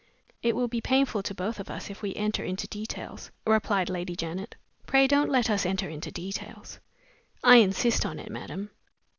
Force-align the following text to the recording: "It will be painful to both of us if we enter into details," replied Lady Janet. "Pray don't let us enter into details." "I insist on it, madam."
"It 0.41 0.55
will 0.55 0.67
be 0.67 0.81
painful 0.81 1.21
to 1.21 1.35
both 1.35 1.59
of 1.59 1.69
us 1.69 1.91
if 1.91 2.01
we 2.01 2.15
enter 2.15 2.43
into 2.43 2.67
details," 2.67 3.29
replied 3.45 3.87
Lady 3.87 4.15
Janet. 4.15 4.55
"Pray 4.87 5.05
don't 5.05 5.29
let 5.29 5.47
us 5.47 5.63
enter 5.63 5.89
into 5.89 6.09
details." 6.11 6.79
"I 7.43 7.57
insist 7.57 8.03
on 8.03 8.17
it, 8.17 8.31
madam." 8.31 8.71